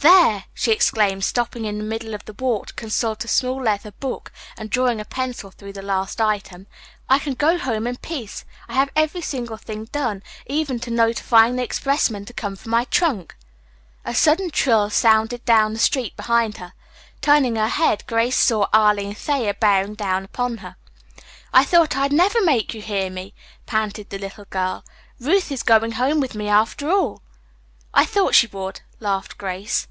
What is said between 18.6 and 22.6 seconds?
Arline Thayer bearing down upon her. "I thought I'd never